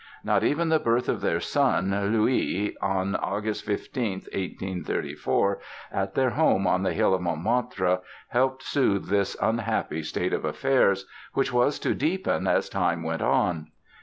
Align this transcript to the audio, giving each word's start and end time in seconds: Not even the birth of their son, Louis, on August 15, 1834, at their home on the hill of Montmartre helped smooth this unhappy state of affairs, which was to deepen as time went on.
Not 0.23 0.43
even 0.43 0.69
the 0.69 0.79
birth 0.79 1.07
of 1.07 1.21
their 1.21 1.39
son, 1.39 1.91
Louis, 2.11 2.75
on 2.81 3.15
August 3.17 3.63
15, 3.65 4.21
1834, 4.33 5.59
at 5.91 6.15
their 6.15 6.31
home 6.31 6.65
on 6.65 6.81
the 6.81 6.93
hill 6.93 7.13
of 7.13 7.21
Montmartre 7.21 7.99
helped 8.29 8.63
smooth 8.63 9.09
this 9.09 9.37
unhappy 9.39 10.01
state 10.01 10.33
of 10.33 10.43
affairs, 10.43 11.05
which 11.33 11.53
was 11.53 11.77
to 11.81 11.93
deepen 11.93 12.47
as 12.47 12.67
time 12.67 13.03
went 13.03 13.21
on. 13.21 13.67